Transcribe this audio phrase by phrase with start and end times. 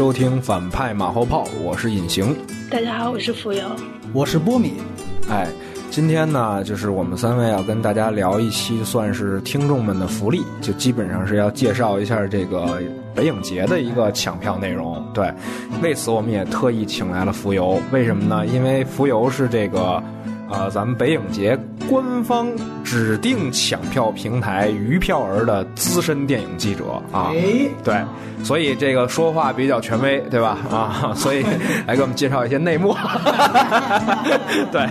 [0.00, 2.34] 收听反派马后炮，我是隐形。
[2.70, 3.62] 大家好，我是浮游，
[4.14, 4.72] 我是波米。
[5.28, 5.46] 哎，
[5.90, 12.80] 今天呢，就是我们三位要跟大家聊一期，算是听众们的福利，就基本上是要介绍一下这个
[13.14, 15.06] 北影节的一个抢票内容。
[15.12, 15.30] 对，
[15.82, 18.46] 为此我们也特意请来了浮游，为什么呢？
[18.46, 20.02] 因为浮游是这个。
[20.52, 21.56] 呃，咱们北影节
[21.90, 22.48] 官方
[22.84, 27.32] 指定抢票平台鱼票儿的资深电影记者啊，
[27.82, 28.00] 对，
[28.44, 30.56] 所以这个说话比较权威，对吧？
[30.70, 31.44] 啊，所以
[31.88, 32.94] 来给我们介绍一些内幕。
[34.70, 34.82] 对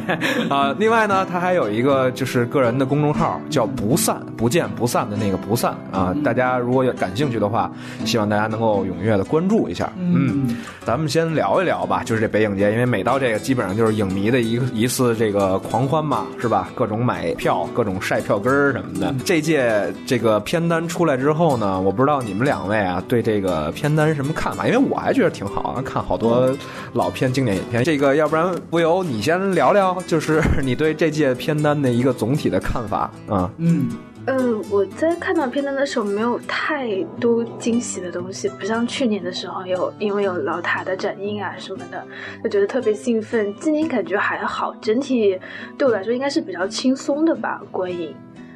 [0.50, 7.72] 啊，另外呢，他还有一个就是个人的公众号，叫“不散不见不散”的那个“不散”啊，大家如果有感兴趣的话，
[8.04, 9.90] 希望大家能够踊跃的关注一下。
[9.98, 15.40] 嗯，咱们先聊一聊吧，就是这北影节，因为每到这个，基本上就是影迷的一一次这个。
[15.40, 16.68] 呃，狂欢嘛，是吧？
[16.76, 19.16] 各种买票，各种晒票根儿什么的。
[19.24, 24.68] 这届这个片单出来之后呢，我不知道你们两位啊对这个片单什么看法？
[24.68, 26.54] 因为我还觉得挺好啊，看好多
[26.94, 27.84] 老片、经典影片。
[27.84, 33.50] 这个要不然不由你先聊聊，就是 你对这届片单的一个总体的看法啊？
[33.58, 33.88] 嗯，
[34.28, 42.06] 嗯我在看到片段的时候没有太多惊喜的东西，不像去年的时候有，因为有老塔的展映啊什么的，
[42.44, 43.54] 就觉得特别兴奋。
[43.56, 45.40] 今年感觉还好，整体
[45.78, 48.14] 对我来说应该是比较轻松的吧，观影。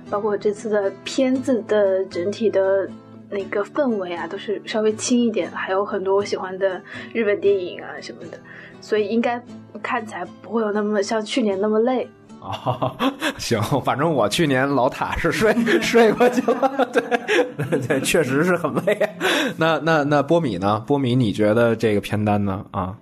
[0.10, 2.88] 包括这次的片子的整体的
[3.30, 6.80] 那个氛围啊，都是稍微轻一点，还有很多我喜欢的
[7.14, 8.38] 日本电影啊什么的，
[8.80, 9.42] 所以应该
[9.82, 12.08] 看起来不会有那么像去年那么累。
[12.44, 12.94] 啊，
[13.40, 19.00] 行，反正我去年老塔是睡 睡过去了，对，对，确实是很累。
[19.56, 20.84] 那那那波米呢？
[20.86, 22.66] 波米，你觉得这个片单呢？
[22.72, 22.98] 啊，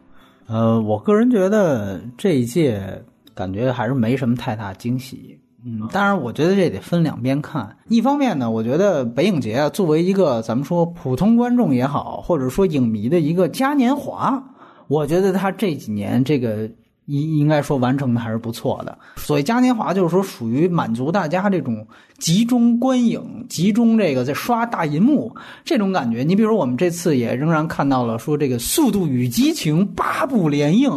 [0.45, 5.39] 呃，我个人觉得这一届感觉还是没什么太大惊喜。
[5.65, 7.75] 嗯，当然，我觉得这得分两边看。
[7.87, 14.43] 一方面呢，我觉得北影节啊，作为一个咱们说普通观众也好，或者说影迷的一个嘉年华，
[14.87, 16.69] 我觉得他这几年这个。
[17.05, 18.97] 应应该说完成的还是不错的。
[19.15, 21.85] 所以嘉年华，就是说属于满足大家这种
[22.19, 25.35] 集中观影、集中这个在刷大银幕
[25.65, 26.23] 这种感觉。
[26.23, 30.91] 你比如我们这次也仍然看到了说这个《速度与激情》八部连映，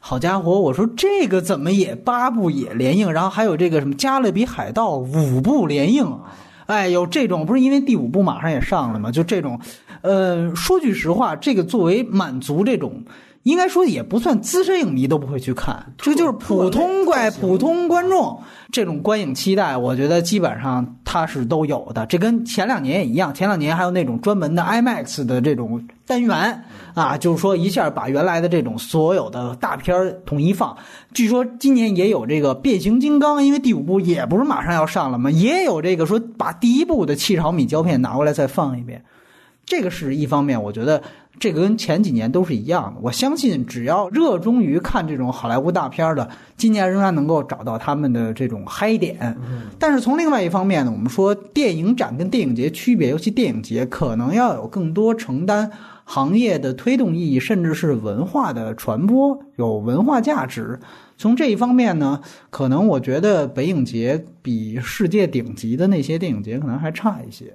[0.00, 3.12] 好家伙，我说这个怎么也八部也连映？
[3.12, 6.18] 然后还有这个什么《加勒比海盗》五部连映，
[6.66, 9.10] 哎，有这种不是因为第五部马上也上了吗？
[9.10, 9.60] 就这种，
[10.00, 13.04] 呃，说句实话，这个作为满足这种。
[13.44, 22.06] 应该说也不算资深影迷都不会去看，这就是普通怪普通观众这种观影期待，我觉得基本上它是都有的。
[22.06, 26.62] 这跟前两年也一样，前两年还有那种专门的 IMAX 的这种单元
[26.94, 30.76] 啊，就是说一下把原来的这种所有的大片统一放。
[31.12, 35.28] 据说今年也有这个变形金刚，因为第五部也不是马上要上了嘛？
[35.32, 39.04] 也有这个说把第一部的七毫米胶片拿过来再放一遍，
[39.66, 41.02] 这个是一方面，我觉得。
[41.42, 49.36] 这个跟前几年都是一样的，我相信只要热衷于看这种好莱坞大片的，今年仍然能够找到他们的这种嗨点。
[49.76, 55.68] 但是从另外一方面呢，我们说电影展跟电影节区别，尤其电影节可能要有更多承担
[56.04, 60.78] 行业的推动意义，甚至是文化的传播，有文化价值。
[61.18, 62.20] 从这一方面呢，
[62.50, 67.52] 可能我觉得北影节比世界顶级的那些电影节可能还差一些。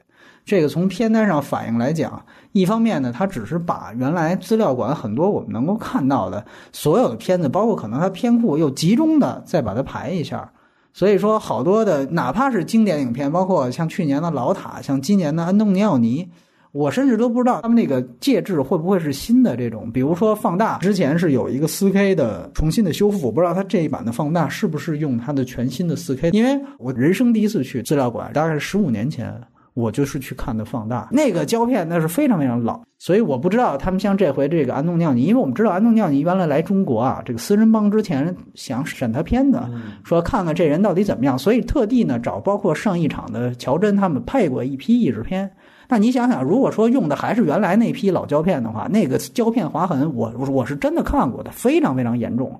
[0.47, 10.49] 这个从片单上反映来讲，一方面呢，它只是把原来资料馆很多我们能够看到的所有的片子，包括可能它片库又集中的再把它排一下。
[10.93, 16.25] 所以说，好多的哪怕是经典影片，包括像去年的老塔，像今年的安东尼奥尼，
[16.71, 19.91] 我甚至都不知道他们那个介质会不会是新的这种。
[19.91, 26.31] 比如说放大之前是有一个 4K 的重新的修复，我不知道它这一版的放大是不是用它的全新的 4K。
[26.31, 29.37] 因为我人生第一次去资料馆，大概是十五年前。
[29.77, 39.61] 我就是去看的放大那个胶片，那是非常非常老，所以我不知道他们像这回这个安东尼奥尼，因为我们知道安东尼奥尼原来来中国啊，这个私人帮之前想审他片子，
[40.03, 45.47] 说看看这人到底怎么样，所以特地呢找包括上一场的乔真他们配过一批译制片。
[45.87, 52.59] 那你想想，如果说用的还是原来那批老胶片的话，那个胶片划痕，我我是真的看过的，非常非常严重。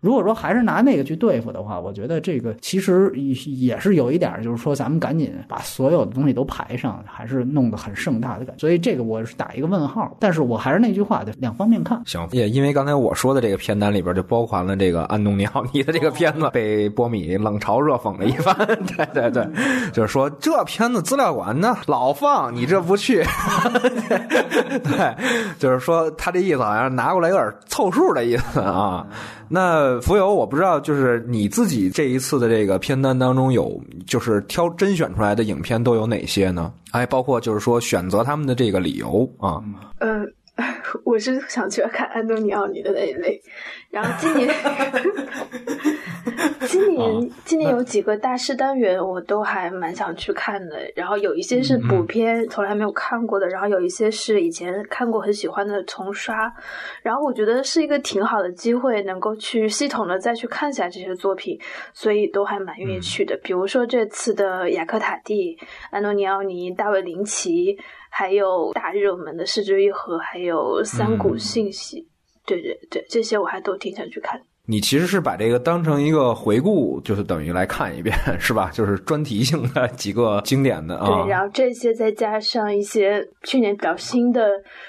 [0.00, 8.60] 如果说还是拿那个去对付的话，我觉得这个其实也也是有一点，就是说咱们赶紧把所有的东西都排上，还是弄得很盛大的感觉。
[8.60, 10.16] 所以这个我是打一个问号。
[10.18, 12.00] 但是我还是那句话，得两方面看。
[12.06, 18.56] 行，也因为刚才我说的这个片单里边就包含了这个安东尼奥尼的这个片子，被波米冷嘲热讽了一番。
[18.96, 19.46] 对对对，
[19.92, 23.22] 就是说这片子资料馆呢老放，你这不去，
[24.82, 25.14] 对，
[25.58, 29.06] 就是说他这意思好像拿过来有点凑数的意思啊。
[29.52, 36.72] 那浮游，我不知道，就是你自己这一次的这个片单当中有，就是挑甄选出来的影片都有哪些呢？
[36.92, 39.60] 哎，包括就是说选择他们的这个理由啊。
[39.98, 40.24] 呃
[41.04, 43.40] 我是想去看安东尼奥尼的那一类。
[43.90, 44.48] 然后今年，
[46.68, 50.78] 今年今年有几个大师单元，我都还蛮想去看的。
[50.94, 56.52] 然后有一些是补片，从来没有看过的；然后有一些是以前看过很喜欢的重刷。
[57.02, 61.58] 然后我觉得是一个挺好的机会，能够去系统的再去看一下这些作品，
[61.92, 63.36] 所以都还蛮愿意去的。
[63.42, 65.58] 比如说这次的雅克塔蒂、
[65.90, 67.76] 安东尼奥尼、大卫林奇，
[68.08, 72.02] 还有大热门的《失之愈合》，还有《三股信息》。
[72.46, 74.40] 对对对，这些我还都挺想去看。
[74.66, 78.70] 你其实是把这个当成一个回顾，就是等于来看一遍，是吧？
[78.72, 81.06] 就是专题性的几个经典的啊。
[81.06, 84.48] 对，然后这些再加上一些去年比较新的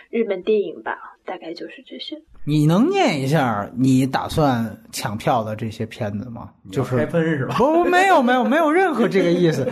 [0.09, 0.95] 日本电影吧，
[1.25, 2.15] 大概就是这些。
[2.45, 6.49] 你能念一下你打算抢票的这些片子吗？
[6.71, 7.55] 就是开分是吧？
[7.57, 9.67] 不， 没有，没有，没有任何这个意思。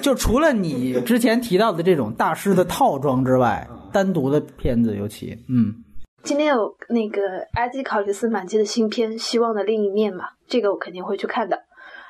[0.00, 5.72] 就除了你之前提到的这种大师的套装之外，单独的片子尤其，嗯。
[6.24, 7.20] 今天有那个
[7.52, 11.56] 阿基考利斯满基的新片《希望的另一面》嘛，这个我肯定会去看的。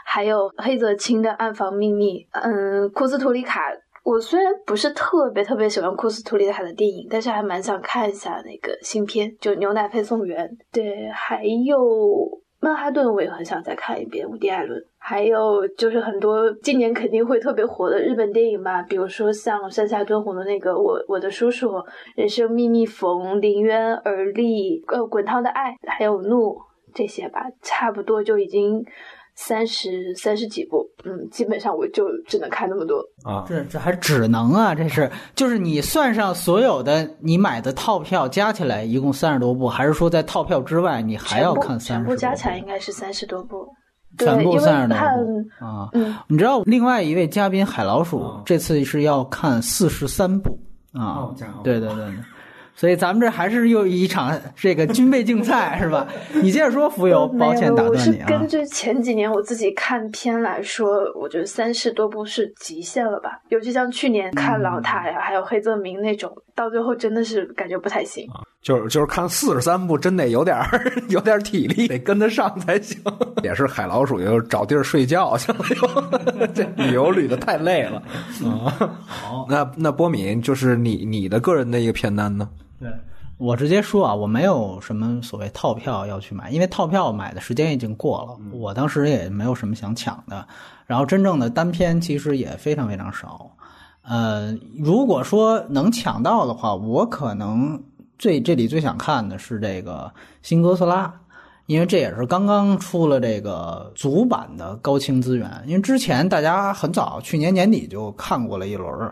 [0.06, 3.60] 还有黑泽清的《暗房秘密》，嗯，库斯图里卡。
[4.04, 10.48] 我虽然不是特别特别喜欢库斯图里卡的电影，但是还蛮想看一下那个新片，就《牛奶配送员》。
[10.72, 11.76] 对，还有。
[12.64, 14.82] 曼哈顿我也很想再看一遍，伍迪·艾伦。
[14.96, 21.68] 还有就是很多今年肯定会特别火的日本电影吧，比如说像山下敦弘的那个《我我的叔叔》、
[22.16, 26.54] 《人生秘密逢》、《临渊而立》、呃《滚烫的爱》，还有《怒》
[26.94, 28.82] 这些吧，差不多就已经。
[29.36, 33.44] 三十三十几部，嗯，基本上我就只能看那么多啊。
[33.48, 34.74] 这这还只能啊？
[34.74, 42.04] 这是就是你算上所有的你买的套票加起来一共三十多部，还是说在套票之外你还要看三十？
[42.04, 43.66] 全部加起来应该是三十多部，
[44.18, 45.88] 全部三十多部啊。
[45.94, 50.56] 嗯，你知道另外一位嘉宾海老鼠这次是要看四十三部
[50.92, 51.34] 啊？
[51.64, 52.14] 对对对对。
[52.76, 56.06] 所以咱们这还是又一场这个军备竞赛，是吧？
[56.42, 58.26] 你接着说，浮游，抱歉打断你啊。
[58.26, 63.38] 我是根据前几年我自己看片来说，我觉得三十多部是极限了吧？
[63.48, 68.26] 尤其像去年看老塔呀，还有黑泽明那种，到最后真的是感觉不太行。
[68.60, 70.56] 就是就是看四十三部，真得有点
[71.10, 72.98] 有点体力， 得跟得上才行。
[73.42, 78.02] 也是海老鼠，又找地儿睡觉去了，这旅游旅的太累了
[78.42, 78.90] 啊。
[79.06, 82.48] 好，那那波敏就是你你的个人的一个片单呢？
[82.78, 82.88] 对
[83.36, 88.38] 我直接说啊，我没有什么所谓套票要去买，因为套票买的时间已经过了。
[88.56, 90.46] 我当时也没有什么想抢的，
[90.86, 93.50] 然后真正的单片其实也非常非常少。
[94.02, 97.82] 呃，如果说能抢到的话，我可能
[98.18, 101.06] 最这里最想看的是这个《新哥斯拉》，
[101.66, 105.50] 因为这也是刚刚出了这个足版的高清资源。
[105.66, 109.10] 因为之前大家很早去年年底就看过了一轮。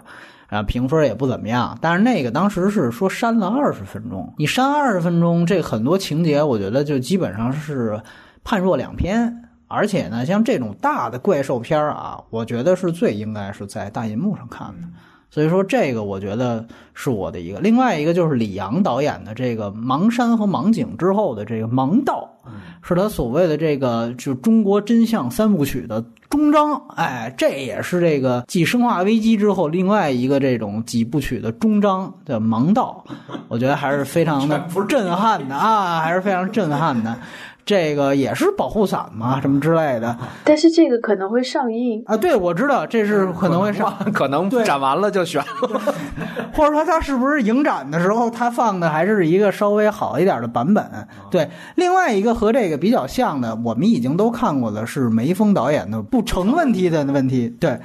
[0.53, 8.01] 啊，评分也不怎么样，但是那个当时是说删了二十分钟，你删二十分钟，这很多情节我觉得就基本上是
[8.45, 9.49] 判若两篇。
[9.67, 14.89] 而且呢，像这种大的怪兽片啊，我觉得是最应该是在大银幕上看的。
[15.33, 16.63] 所以说这个我觉得
[16.93, 17.59] 是我的一个。
[17.61, 22.29] 另外一个就是李阳导演的这个《盲山》和《盲井》之后的这个《盲道》，
[22.87, 26.05] 是他所谓的这个就中国真相三部曲的。
[26.29, 33.05] 终章，哎，这也是这个继《生化危机》之后另外一个这种几部曲的终章的盲道，
[33.49, 34.59] 我觉得还是非常的
[34.89, 37.15] 震撼的啊，还是非常震撼的。
[37.65, 40.17] 这个也是保护伞嘛，什么之类的。
[40.45, 45.43] 但是这个可能会上映啊，对，我知道这是可能会上，可能展完了就选，
[46.53, 50.85] 或者说他是不是影展的时候他放的还是一个稍微好一点的版本？
[51.31, 57.79] 对，另外一个和这个比较像的，我们已经都看过的是梅峰导演的《不成问题的问题》，对。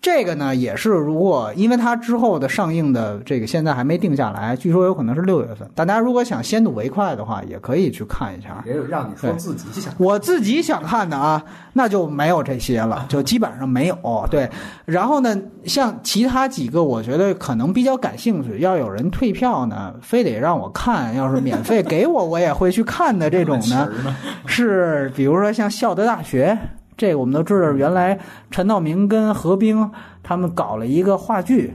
[0.00, 5.68] 这个呢，也是如果因为它之后的上映的这个现在还没定下来，据说有可能是六月份。
[5.74, 8.62] 大家如果想先睹为快的话，也可以去看一下。
[8.64, 13.96] 也有让你说自己想，我自己想看的啊，那就没有这些了，就基本上没有。
[14.30, 14.48] 对，
[14.84, 23.88] 然后呢，像其他几个，我觉得可能比较感兴趣，要有人退票呢，非得让我看，要是免费给我，我也会去看的这种呢，
[24.46, 26.56] 是比如说像孝德大学。
[26.98, 28.18] 这个我们都知道，原来
[28.50, 29.90] 陈道明跟何冰
[30.22, 31.72] 他们搞了一个话剧，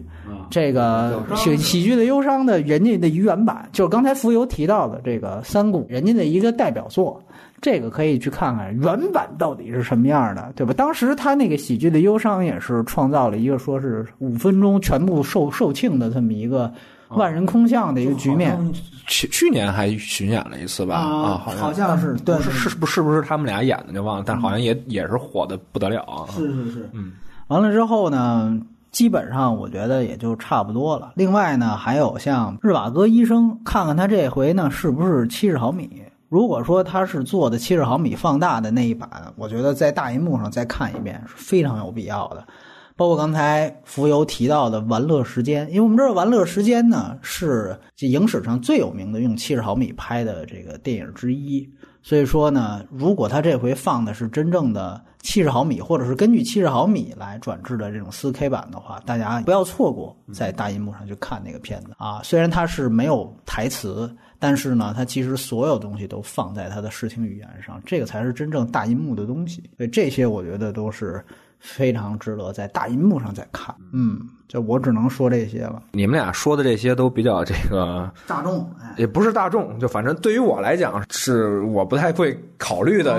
[0.51, 7.23] 这个喜喜剧的忧伤的人家的原版，就是刚才浮游提到的这个三顾人家的一个代表作，
[7.61, 10.73] 这个可以去看看原版到底是什么样的，对吧？
[10.73, 16.71] 当时他那个喜剧的忧伤也是创造了一个说是五分钟全部售售罄的这么一个
[17.15, 18.57] 万人空巷的一个局面。
[19.05, 20.95] 去去年还巡演了一次吧？
[20.95, 26.23] 啊，好像是，对，是是不是不是他们俩演的就忘了，但好像也也是火的不得了啊！
[26.31, 27.11] 是是是，嗯，
[27.47, 28.57] 完了之后呢，
[28.93, 31.11] 基本上我觉得也就差不多了。
[31.15, 36.01] 另外呢，还有像日瓦戈医生，看看他这回呢是不是七十毫米。
[36.29, 42.47] 如果说他是做的七十毫米放大的那一版，我觉得在大银幕上再看一遍是非常有必要的。
[42.95, 51.67] 包括刚才浮游提到的《玩乐时间》，因为我们知道《玩乐时间》呢是这影史上最有名的用七十毫米拍的这个电影之一。
[52.05, 62.21] 所以说呢，如果他这回放的是真正的七十毫米，或者是根据七十毫米来转制的这种四 K 版的话，大家不要错过在大银幕上去看那个片子啊。
[62.21, 69.63] 虽然它是没有台词，但是呢，它其实所有东西都放在它的视听语言上，这个才是真正大银幕的东西。
[69.77, 71.23] 所以这些我觉得都是
[71.63, 73.73] 非常值得在大银幕上再看。
[73.93, 74.19] 嗯，
[74.53, 75.81] 就我只能说这些了。
[75.93, 83.17] 你们俩说的这些都比较这个大众，哎，也不是大众，就反正对于我来讲是我不太会考虑的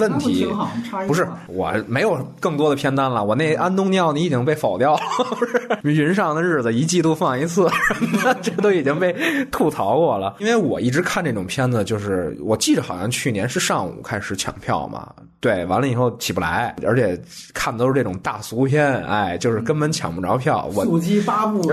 [0.00, 0.48] 问题。
[1.06, 3.22] 不是，我没有更多的片单了。
[3.22, 5.00] 我那安东尼奥尼已经被否掉了，
[5.80, 7.68] 不 是云上的日子一季度放一次，
[8.42, 9.14] 这都已经被
[9.52, 10.34] 吐槽过了。
[10.40, 15.08] 因为我一直看这种片子，就是我记着好像去年是上午开始抢票嘛，
[15.38, 17.16] 对，完了以后起不来，而且
[17.54, 20.68] 看的都是这种大俗片，哎，就是根本抢不着票。
[20.74, 21.60] 我速激八部，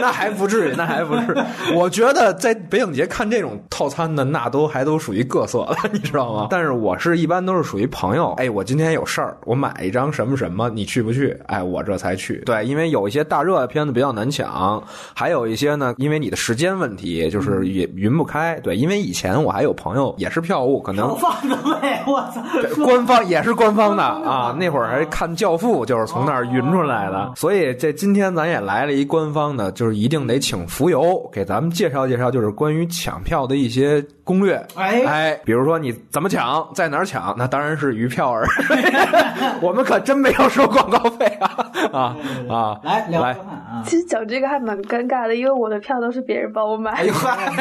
[0.00, 1.74] 那还不至于，那还不至于。
[1.74, 6.48] 我觉得在北影节看这种套餐的，那都还都属于各色的，你知道吗？
[6.50, 11.36] 但是我是一般都是属于朋友，哎，我今天有事儿，我买一张什么什么，你去不去？
[11.46, 12.36] 哎，我这才去。
[12.46, 14.82] 对，因为有一些大热的片子比较难抢，
[15.14, 18.58] 还有一些呢，因为你的时间问题，就是也匀不开。
[18.60, 22.42] 对，因为以前我还有朋友也是票务，可能放的呗，我操，
[22.84, 24.54] 官方也是官方的啊。
[24.58, 27.32] 那会儿还看《教父》，就是从那儿匀出来的。
[27.36, 34.54] 所以这今天咱也来了一官方的，就是一定得请浮游给咱们介绍介绍，就是关于抢票的一些攻略。
[34.74, 38.44] 哎哎，比如说你怎么抢，在哪儿抢，那当然是鱼票儿。
[39.60, 42.16] 我们可真没有收广告费啊啊
[42.48, 42.80] 啊！
[42.82, 47.04] 来聊来啊，其实讲这个还蛮尴尬的，因为我的票都是别人帮我买哎。
[47.04, 47.52] 呦嗨，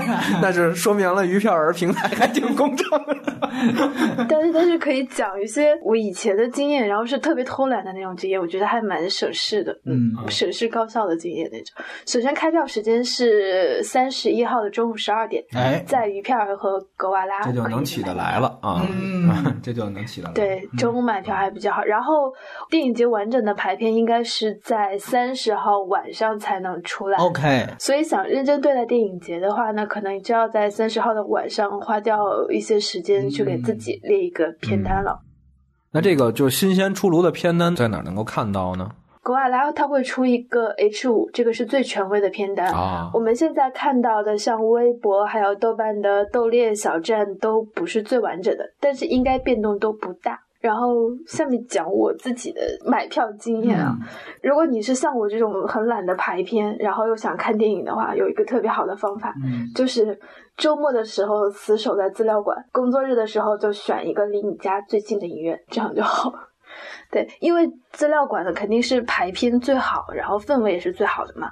[0.42, 3.16] 那是说明了鱼票儿平台还挺公正的。
[4.30, 11.84] 但是但是可以讲一些我以前的经验，然后是特别偷懒的那种经验，我觉得还蛮省事的，嗯省事高效的经验那种。
[12.06, 19.30] 首先开票时间是三十一号的中午十二点，哎，在鱼票儿和格瓦拉这就能起得来了啊，嗯
[19.64, 20.34] 这就能起得来。
[20.34, 21.84] 对，中午买票还比较好。
[21.84, 22.34] 然后
[22.70, 27.18] 电影节完整的排片应该是在三十号晚上才能出来。
[27.18, 32.18] ，OK，所以想认真对待电影节的话呢，可能就要在三十号的晚上花掉
[32.50, 35.20] 一些时间去给自己列一个片单了。
[35.92, 38.90] 那这个就是新鲜出炉的片单在哪能够看到呢？
[39.24, 42.72] 格瓦拉它会出一个 H 五，这个是最权威的片单。
[42.74, 50.40] 啊我们现在看到的像微博还有豆瓣的豆列小站都不是最完整的，但是应该变动都不大。
[50.60, 50.96] 然后
[51.28, 53.94] 下面讲我自己的买票经验啊，
[54.42, 60.18] 如果你是像我这种很懒得排片，然后又想看电影的话，有一个特别好的方法，嗯就是
[60.56, 66.32] 周末的时候死守在资料馆，工作日的时候就选一个离你家最近的影院，这样就好。
[67.12, 71.52] 对，因为资料馆的肯定是排片最好，然后氛围也是最好的嘛。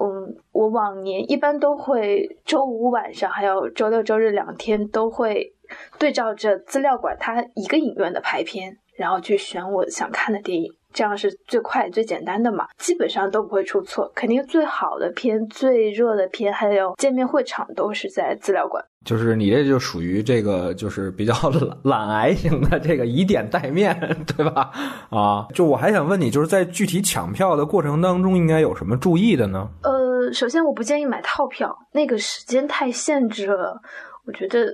[0.00, 5.54] 嗯，我往年一般都会周五晚上还有周六周日两天都会
[5.98, 14.10] 对照着资料馆它一个影院的排片，然后去选我想看的电影，这样是最快最简单的嘛，基本上都不会出错。
[14.14, 18.82] 肯定最好的片、最热的片，还有见面会场都是在资料馆。
[19.04, 23.94] 就是你这就属于这个就是比较懒懒癌型的这个以点带面，
[24.34, 24.72] 对吧？
[25.10, 29.68] 啊，就我还想问你，就是在具体抢票的过程当中，应该有什么注意的呢？
[29.82, 33.78] 呃，首先我不建议买套票，那个时间太限制了，
[34.26, 34.66] 我觉得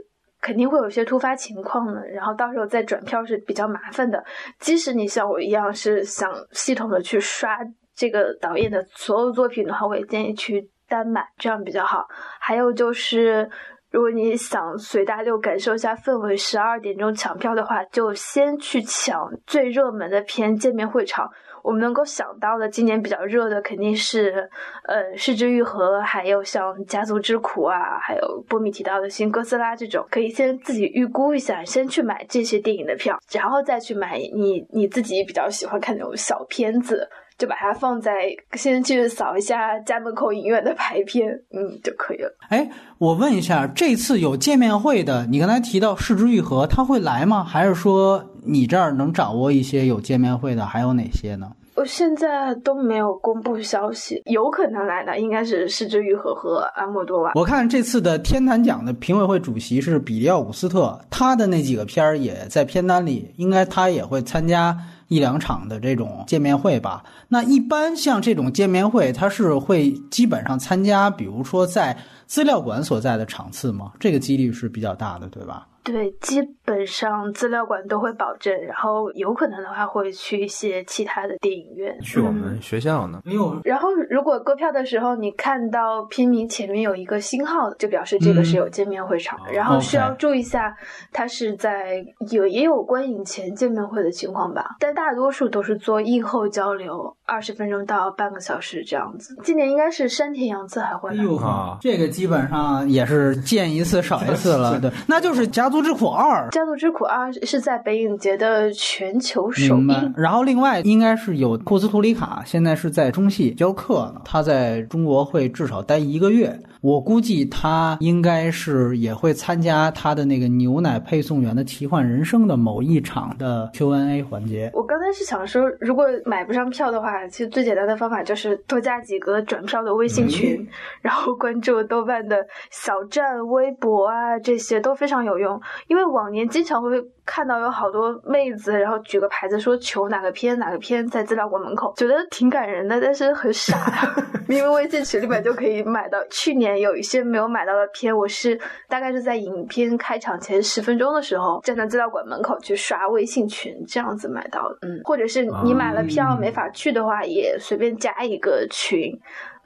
[0.43, 4.23] 肯定会有一些突发情况的，然后到时候再转票是比较麻烦的。
[4.59, 7.59] 即使你像我一样是想系统的去刷
[7.95, 12.07] 这个导演的所有作品的话，我也建议去单买，这样比较好。
[12.39, 13.49] 还有就是。
[13.93, 21.31] 如果你想随大流感受一下氛围，十二点钟抢票的话，就先去抢最热门的片见面会场。
[21.63, 24.49] 我们能够想到的，今年比较热的肯定是，
[24.85, 37.09] 呃，《失之愈合》，还有像《家族之苦》啊，还有波米提到的新哥斯拉这种，可以先自己预估一下，先去买这些电影的票，然后再去买你你自己比较喜欢看那种小片子，
[37.43, 38.13] 就把它放在
[38.53, 42.33] 先去扫一下家门口影院的排片，嗯，就可以了。
[42.51, 47.43] 哎，我问一下，这次有见面会的，你刚才提到市之愈合，他会来吗？
[47.43, 51.51] 还是说你这儿能掌握一些有见面会的，还有哪些呢？
[51.75, 57.33] 我现在都没有公布消息，有可能来的应该是失之愈合和阿莫多瓦。
[57.35, 64.77] 我看这次的天坛奖的评委会主席是比利奥古斯特，他的那几个片儿也在片单里，应该他也会参加
[65.13, 67.05] 一两场的这种见面会吧。
[67.29, 73.93] 那一般像这种见面会，它是会基本上参加，比如说在资料馆所在的场次吗？
[74.01, 75.67] 这个几率是比较大的，对吧？
[75.85, 81.99] 对，基本上资料馆都会保证，然后有可能的话会去一些其他的电影院。
[82.01, 83.21] 去我们学校呢？
[83.25, 83.61] 没有。
[83.65, 89.53] 然后如果购票的时候，你看到片名前面有一个星号，就表示这个是有见面会场的。
[89.53, 90.77] 然后需要注意一下，
[91.13, 94.77] 它是在有也有观影前见面会的情况吧？
[94.79, 99.35] 但大多数都是做映后交流，二十分钟到半个小时这样子。
[99.43, 101.25] 今年应该是山田洋次还会来。
[101.43, 104.79] 啊，这个基本上也是见一次少一次了。
[104.85, 105.63] 对，那就是家。
[105.65, 110.13] 《家族之苦二》，《家族之苦二》是在北影节的全球首映。
[110.17, 114.21] 然后另外应该是有库斯图里卡，现在是在中戏教课呢。
[114.25, 116.59] 他在中国会至少待一个月。
[116.81, 124.69] 我估计他应该是也会参加他的那个牛奶配送员的奇幻人生的某一场的 Q&A 环节。
[124.75, 130.69] 我刚才是想说，如果买不上票的话，其实最简单的方法就是多加几个转票的微信群，
[131.01, 135.61] 然后关注豆瓣的小站、微博啊，这些都非常有用。
[135.87, 137.03] 因为往年经常会。
[137.25, 143.77] 看到有好多妹子，然后举个牌子说求哪个片哪个片在资料馆门口，觉得挺感人的，但是很傻。
[144.49, 146.19] 明明微信群里面就可以买到。
[146.29, 154.79] 去年有一些没有买到的片，我是大概是在影片开场前十分钟的时候，站在资料馆门口去刷微信群，这样子买到的。
[154.83, 159.19] 嗯，或者是你买了票没法去的话，也随便加一个群。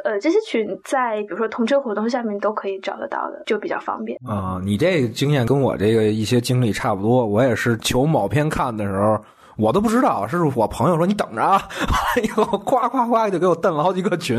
[0.05, 4.61] 呃，这些群在比如说同车活动下面都可以找得到的，就比较方便啊。
[4.63, 9.19] 你这个经验跟我这个一些经历差不多，我也是求某片看的时候。
[9.57, 14.39] 我都不知道，是我朋友说你等着啊， 完了以后夸夸夸就给我蹬了好几个群，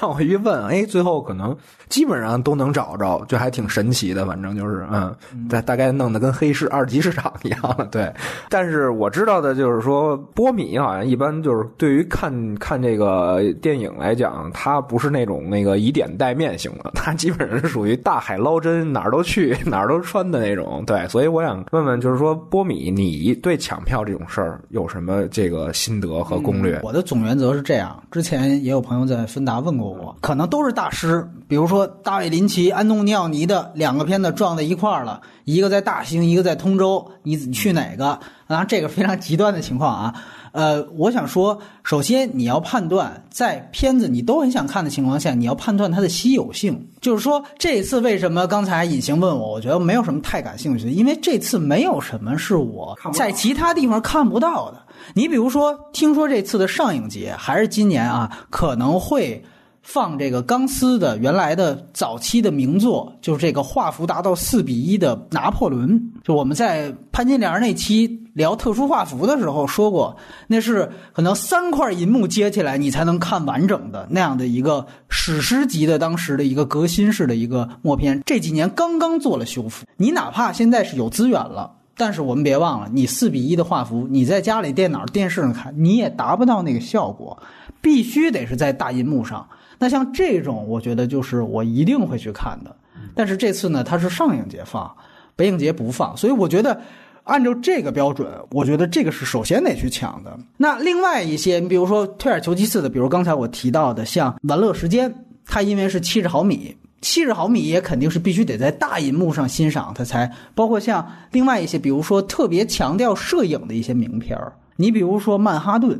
[0.00, 1.56] 让我一问，哎，最后可能
[1.88, 5.14] 基本上都能找着，就还挺神奇的，反正就是嗯，
[5.48, 8.12] 大大概弄得跟黑市二级市场一样了，对。
[8.48, 21.08] 但是我知道的就是说，波米好像一般就是对于看看这个电影来讲，它不是那种那个以点带面型的， 它基本上是属于大海捞针，哪儿都去哪儿都穿的那种，对。
[21.08, 24.49] 所以我想问问，就是说波米，你对抢票这种事儿？
[24.68, 26.80] 有什么这个心得和攻略？
[26.82, 38.18] 我的总原则是这样，之前也有朋友在芬达问过我，可能都是大师，比如说大卫林奇、安东尼奥尼的两个片子撞在一块儿了，一个在大兴，一个在通州，你去哪个？
[38.46, 40.14] 啊这个非常极端的情况啊。
[40.52, 46.88] 呃，我想说，首先你要判断，在片子你都很想看的情况下，你要判断它的稀有性。
[47.00, 54.82] 就是说，这次为什么刚才隐形问我，我觉得没有什么太感兴趣，因为这次没有什么是我在其他地方看不到的。
[55.14, 59.42] 你比如说，听说这次的上影节还是今年啊，可能会。
[59.82, 66.09] 放这个钢丝的原来的早期的名作，就是这个画幅达到四比一的拿破仑。
[66.22, 78.22] 就我们在潘金莲那期聊特殊画幅的时候说过，那是可能三块银幕接起来你才能看完整的那样的一个史诗级的当时的一个革新式的一个默片。
[78.24, 87.42] 这几年刚刚做了修复，你哪怕现在是有资源了，但是我们别忘了，你四比一的画幅，你在家里电脑、电视上看，你也达不到那个效果，
[87.80, 89.46] 必须得是在大银幕上。
[89.78, 92.76] 那像这种，我觉得就是我一定会去看的。
[93.14, 94.94] 但是这次呢，它是上影节放，
[95.40, 96.78] 北影节不放，所以我觉得
[97.24, 100.38] 按照这个标准，我觉得这个是首先得去抢的。
[100.58, 105.10] 那另外一些，你比如说退而求其次的，比如刚才我提到的，像《玩乐时间》，
[105.46, 115.96] 它因为是七十毫米，七十毫米也肯定是必须得在大银幕上欣赏，它才包括像另外一些，比如说特别强调摄影的一些名片儿，你比如说《曼哈顿》。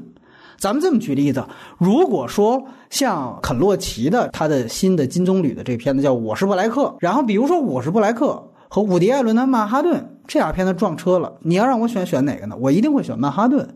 [0.59, 1.42] 咱们这么举例子，
[1.79, 8.26] 如果说像肯洛奇的他的新的金棕榈的这片子叫《我是布莱克》，然后比如说《我是布莱克》
[8.72, 12.56] 和伍迪·艾伦的《曼哈顿》这俩片子撞车了，你要让我选选哪个呢？
[12.56, 13.66] 我一定会选《曼哈顿》，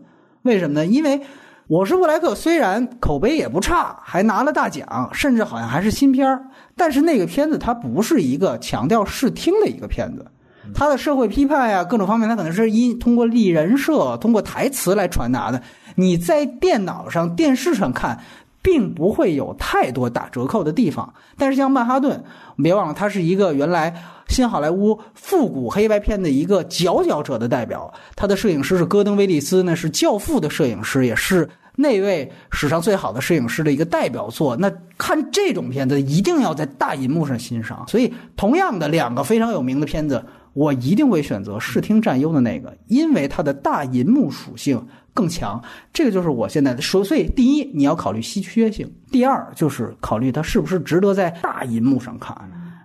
[0.43, 0.85] 为什么呢？
[0.85, 1.19] 因为
[1.67, 6.45] 《我是布莱克》虽然口碑也不差，还拿了大奖，甚至好像还是新片儿，
[6.77, 10.25] 但是那个片子它不是一个强调视听的一个片子。
[10.73, 15.61] 他的社会批判呀，各种方面，他可能是因通过立人设、通过台词来传达的。
[15.95, 18.17] 你在电脑上、电视上看，
[18.65, 21.13] 并不会有太多打折扣的地方。
[21.37, 22.23] 但是像曼哈顿，
[22.57, 23.95] 别忘了，它是一个原来
[24.27, 27.93] 新好莱坞复古黑白片的一个佼佼者的代表。
[28.15, 34.57] 他的摄影师是戈登·威利斯，那是《教父》的摄影师，也是那位史上最好的摄影师的一个代表作。
[34.57, 37.85] 那看这种片子，一定要在大银幕上欣赏。
[37.87, 40.25] 所以，同样的两个非常有名的片子。
[40.53, 44.81] 我一定会选择视听占优的那个，因为它的大银幕属性
[45.15, 45.59] 更强。
[45.91, 47.03] 这个就是我现在的说。
[47.03, 52.37] 所以，第一，你要考虑稀缺性；第二，就是考虑它是不是值得在大银幕上看。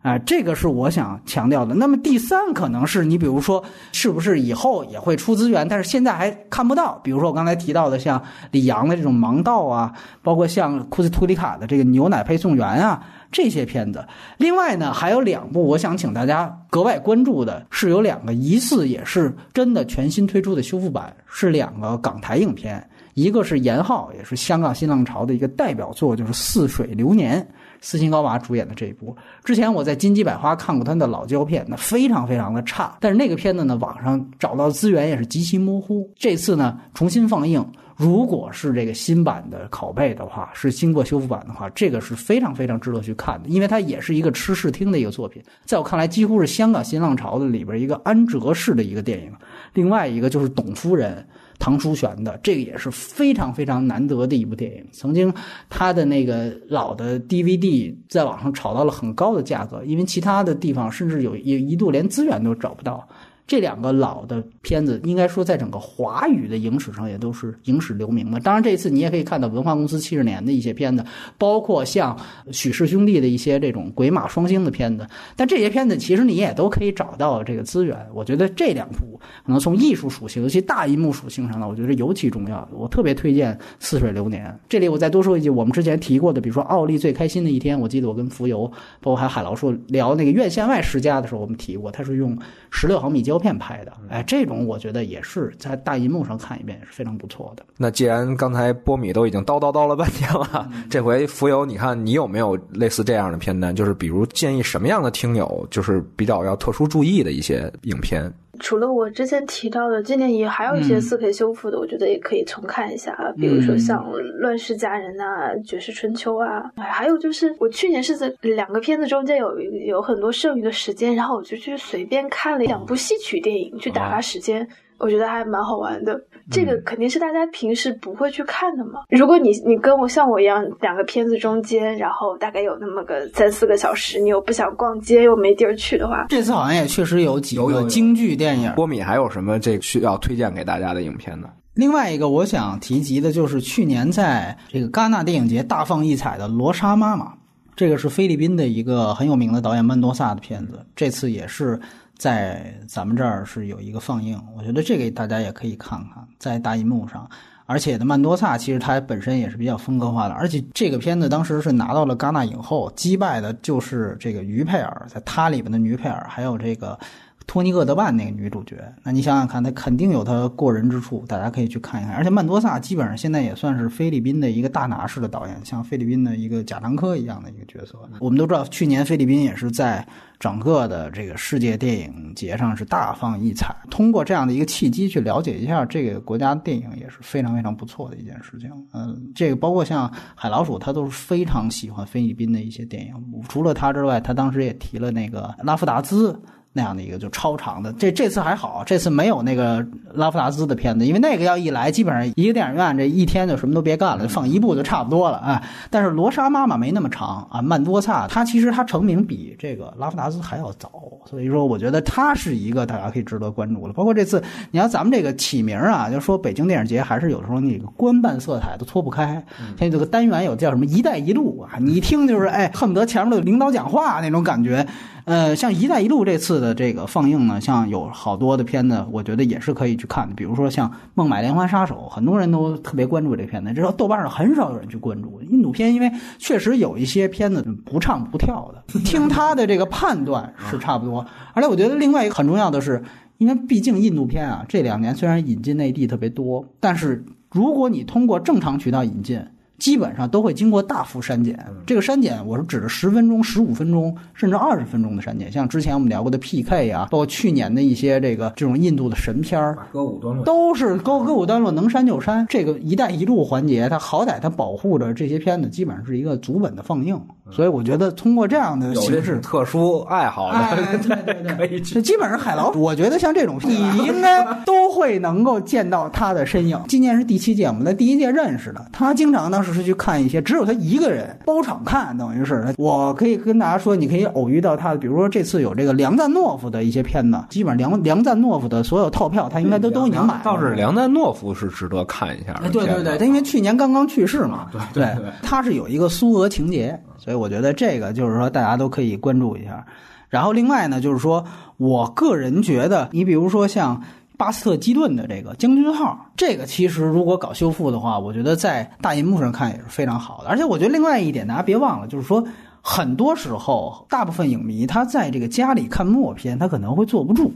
[0.03, 1.75] 啊、这个是我想强调的。
[1.75, 6.99] 那么第三可能是你比如说，是不是以后也会出资源，但是现在还看不到。
[7.05, 13.05] 比如说我刚才提到的，像李阳的这种《盲道》啊，包括像库斯图里卡的这个《牛奶配送员》啊。
[13.33, 14.05] 这些片子，
[14.39, 22.85] 另外呢，还有两部我想请大家格外关注的，是有两个疑似也是真的全新推出的修复版，是两个港台影片，
[23.15, 27.41] 一个是严浩，也是香港新浪潮的一个代表作，就是《似水流年》，
[27.81, 29.17] 斯琴高娃主演的这一部。
[29.45, 36.11] 之前我在金鸡百花看过他的老胶片，那非常非常的差，但是那个片子呢，网上找到资源也是极其模糊。
[36.17, 37.65] 这次呢，重新放映。
[37.97, 49.31] 如果是这个新版的拷贝的话，是经过修复版的话，这个是非常非常值得去看的，因为它也是一个吃视听的一个作品，在我看来，几乎是香港新浪潮的里边一个安哲式的一个电影。
[49.75, 51.27] 另外一个就是董夫人。
[51.61, 54.85] 唐书璇的这个也是非常非常难得的一部电影。
[54.91, 55.33] 曾经
[55.69, 63.07] 他的那个老的 DVD 在网上炒到了很高的价格，因为其他的地方甚至有一一度连资源都找不到。
[63.51, 68.39] 这两个老的片子，应该说在整个华语的影史上也都是影史留名的。
[68.39, 71.05] 当然，这一次你也可以看到文化公司七十年的一些片子，
[71.37, 72.17] 包括像
[72.53, 75.05] 许氏兄弟的一些这种鬼马双星的片子。
[75.35, 77.99] 但这些片子其实你也都可以找到这个资源。
[78.15, 82.69] 我觉得这两部可能从艺术属性，尤其大银幕属性上呢，我觉得尤其重要。
[82.73, 84.47] 我特别推荐《似水流年》。
[84.69, 88.65] 这里我再多说一句，我们之前提过的，比如说奥利最开心的一天，我记得我跟浮游，
[89.01, 92.39] 包括还有海老说聊那个院线外十佳的时候，我们提过，他是用
[92.71, 93.93] 十六毫米胶片拍的。
[94.09, 97.65] 哎，这种我觉得也是在大银幕上看一遍也是非常不错的。
[97.77, 103.75] 那既然刚才波米都已经叨叨叨了半天了，这回浮游，你看你有没有类似这样的片单？
[103.75, 108.33] 就是比如建议什么样的听友，就是比较要特殊注意的一些影片。
[108.61, 113.33] 除了我之前提到的，今年也还有一些四 K 修复的，我觉得也可以重看一下啊。
[113.37, 113.99] 比如说像
[114.39, 124.69] 《乱世佳人》啊，《绝世春秋》啊，还有就是我去年是在两个片子中间有有很多剩余的时间，然后我就去随便看了两部戏曲电影去打发时间。
[125.01, 129.01] 我觉得还蛮好玩的，这个肯定是大家平时不会去看的嘛。
[129.09, 138.71] 如果你你跟我像我一样，两个片子中间，然后大概有那么个三四个小时，你又不想逛街又没地儿去的话，这次好像也确实有几个京剧电影。
[138.75, 141.49] 波米还有什么这需要推荐给大家的影片呢？
[141.75, 147.27] 另外一个我想提及的就是去年在这个戛纳电影节大放异彩的《罗莎妈妈》，
[147.75, 151.81] 这个是菲律宾的一个很有名的导演曼多萨的片子，这次也是。
[152.21, 157.27] 在咱们这儿是有一个放映，我觉得这个大家也可以看看，在大银幕上。
[157.65, 166.99] 而且的曼多萨其实它本身也是比较风格化的，而且这个片子当时是拿到了戛纳影后，击败的就是这个于佩尔，在他里边的于佩尔，还有这个。
[167.47, 172.15] 托尼·厄德曼那个女主角，那你想想看，她肯定有她过人之处，大家可以去看一看。
[172.15, 177.99] 而且曼多萨基本上现在也算是菲律宾的一个大拿式的导演，像菲律宾的一个贾樟柯一样的一个角色。
[178.21, 180.07] 我们都知道，去年菲律宾也是在
[180.39, 183.75] 整个的这个世界电影节上是大放异彩。
[183.91, 188.71] 通过这样的一个契机去了解一下这个国家电影，也是非常非常不错的一件事情。
[188.93, 193.13] 嗯，这个包括像海老鼠，他都是非常喜欢菲律宾的一些电影。
[193.49, 196.41] 除了他之外，他当时也提了那个拉夫达兹。
[196.73, 205.61] 那样的一个就超长的，这这次还好，这次没有那个拉夫达兹的片子，因为那个要一来，基本上一个电影院这一天就什么都别干了，放一部就差不多了啊。
[205.91, 210.93] 但是罗莎妈妈没那么长啊，曼多萨他其实他成名比这个拉夫达兹还要早，
[211.29, 213.93] 所以说我觉得他是一个大家可以值得关注的。
[213.93, 219.45] 包括这次你看咱们这个起名啊，就说北京电影节还是有时候那个官办色彩都脱不开，
[219.77, 224.87] 像这个单元有叫什么“一带一路”啊，你一听就是哎，恨不得前面的领导讲话那种感觉。
[225.25, 230.35] 呃，像“一带一路”这次的这个放映呢，像有好多的片子，我觉得也是可以去看的。
[230.35, 239.01] 比如说像《孟买连环杀手》，很多人都特别关注这片子，知道豆瓣上很少有人去关注印度片，因为确实有一些片子不唱不跳的。
[239.05, 243.03] 听他的这个判断是差不多，而且我觉得另外一个很重要的是，
[243.39, 249.41] 因为毕竟印度片啊，这两年虽然引进内地特别多，但是如果你通过正常渠道引进。
[249.81, 255.51] 基本上都会经过大幅删减，这个删减我是指的十分钟、十五分钟甚至二十分钟的删减。
[255.51, 262.47] 像之前我们聊过的 PK 啊，包括去年的一些这个这种印度的神片儿，歌舞段落都是歌歌舞段落能删就删。
[262.49, 267.19] 这个“一带一路”环节，它好歹它保护着这些片子，基本上是一个足本的放映。
[267.51, 270.59] 所以我觉得通过这样的形式，特殊爱好的，
[271.03, 272.01] 对对对，可以去。
[272.03, 276.81] 基本上海老鼠， 我觉得像这种你应该 都会能够见到他的身影。
[276.89, 280.41] 今年是第七届，我们在第一届认识的，他经常当时是去看一些。
[280.41, 284.95] 只有他一个人包场看，等于是我可以跟大家说，你可以偶遇到他。
[284.95, 290.41] 比如说这次有这个梁赞诺夫的一些片子，基本上梁梁赞诺夫的所有套票，他应该都都已经买了。
[290.45, 292.55] 倒是梁赞诺夫是值得看一下。
[292.73, 294.69] 对对对，他因为去年刚刚去世嘛。
[294.73, 299.87] 对对对，他是有一个苏俄情节，所以我觉得这个就是说大家都可以关注一下。
[300.29, 301.45] 然后另外呢，就是说
[301.77, 304.03] 我个人觉得，你比如说像
[304.37, 310.49] 巴斯特基顿的这个将军号，这个其实如果搞修复的话，我觉得在大银幕上看也是非常好的。
[310.49, 312.45] 而且我觉得另外一点，大家别忘了，就是说。
[312.83, 317.53] 很多时候，大部分影迷他在这个家里看默片，他可能会坐不住。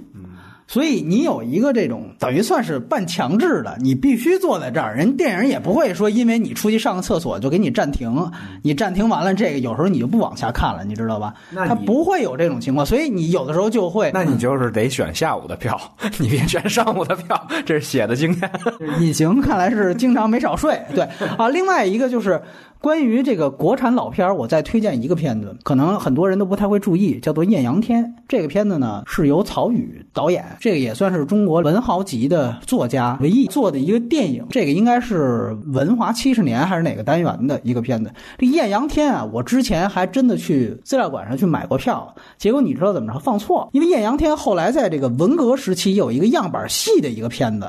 [0.67, 4.97] 所以你有一个这种等于算是半强制的，你必须坐在这儿。
[4.97, 8.31] 人电影也不会说因为你出去上个厕所就给你暂停，
[8.63, 11.35] 你暂停完了这个有时候你就不往下看了，你知道吧？
[11.55, 14.11] 他不会有这种情况，所以你有的时候就会。
[14.15, 15.79] 那你就是得选下午的票，
[16.19, 18.51] 你别选上午的票，这是写的经验。
[19.01, 21.05] 隐形看来是经常没少睡，对
[21.37, 21.49] 啊。
[21.49, 22.41] 另外一个就是。
[22.85, 28.05] 关于这个国产老片儿，我再推荐一个片子，可能很多人都不太会注意，叫做《艳阳天》。
[28.29, 34.45] 这个片子呢是由曹禺导演，这个也算是中国文豪级的作家唯一做的一个电影。
[34.51, 38.13] 这个应该是文华七十年还是哪个单元的一个片子？
[38.37, 43.19] 这《艳阳天》啊，我之前还真的去资料馆上去买过票，结果你知道怎么着？
[43.19, 47.67] 放错，因为《艳阳天》后来在这个文革时期有一个样板戏的一个片子。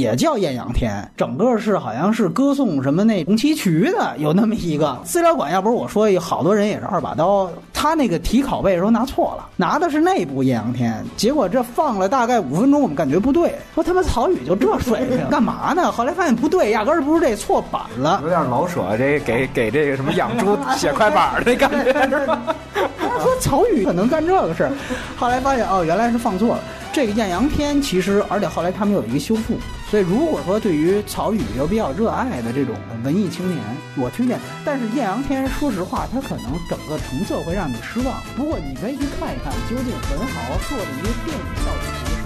[0.00, 5.52] 也叫艳阳天，整个是好像是歌颂什么那红旗渠的，有那么一个资料馆。
[5.52, 7.50] 要不是我说，好多人也是二把刀。
[7.74, 15.92] 他那个题拷贝时候拿错了，拿的是那部艳阳天，结果这放了大概五分钟，我们感觉不对，说他妈曹禺就这水平， 干嘛呢？
[15.92, 21.92] 后来发现不对，压根儿不是这错版了，有点老舍这给给这个什么养猪写快板的那感觉。
[23.20, 24.72] 说曹禺可能干这个事儿，
[25.16, 26.60] 后来发现哦，原来是放错了。
[26.92, 29.56] 这个艳阳天其实，而且后来他们有一个修复。
[29.92, 32.74] 所以，如果说对于曹禺有比较热爱的这种
[33.04, 33.62] 文艺青年，
[33.94, 34.40] 我推荐。
[34.64, 38.22] 但是《艳阳天》，说实话，它可能整个成色会让你失望。
[38.34, 42.21] 不过，你可以去看一看，究竟文豪做的一个电影到底是。